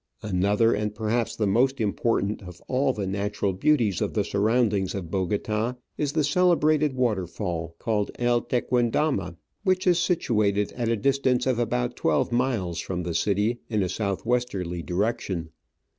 Another, 0.23 0.73
and 0.73 0.95
perhaps 0.95 1.35
the 1.35 1.45
most 1.45 1.79
important 1.79 2.41
of 2.41 2.59
all 2.67 2.91
the 2.91 3.05
natural 3.05 3.53
beauties 3.53 4.01
of 4.01 4.15
the 4.15 4.23
surroundings 4.23 4.95
of 4.95 5.11
Bogota, 5.11 5.75
is 5.95 6.13
the 6.13 6.23
celebrated 6.23 6.93
waterfall, 6.95 7.75
called 7.77 8.09
El 8.17 8.41
Tequen 8.41 8.89
dama, 8.89 9.37
which 9.63 9.85
is 9.85 9.99
situated 9.99 10.71
at 10.71 10.89
a 10.89 10.97
distance 10.97 11.45
of 11.45 11.59
about 11.59 11.95
twelve 11.95 12.31
miles 12.31 12.79
from 12.79 13.03
the 13.03 13.13
city, 13.13 13.59
in 13.69 13.83
a 13.83 13.89
south 13.89 14.25
westerly 14.25 14.81
direction. 14.81 15.49